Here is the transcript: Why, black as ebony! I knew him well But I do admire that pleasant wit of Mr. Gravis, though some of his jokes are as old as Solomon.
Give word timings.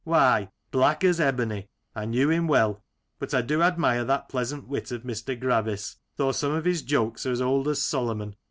Why, 0.03 0.49
black 0.71 1.03
as 1.03 1.19
ebony! 1.19 1.69
I 1.95 2.05
knew 2.05 2.31
him 2.31 2.47
well 2.47 2.83
But 3.19 3.35
I 3.35 3.43
do 3.43 3.61
admire 3.61 4.03
that 4.03 4.29
pleasant 4.29 4.67
wit 4.67 4.91
of 4.91 5.03
Mr. 5.03 5.39
Gravis, 5.39 5.97
though 6.15 6.31
some 6.31 6.53
of 6.53 6.65
his 6.65 6.81
jokes 6.81 7.27
are 7.27 7.31
as 7.31 7.39
old 7.39 7.67
as 7.67 7.83
Solomon. 7.83 8.35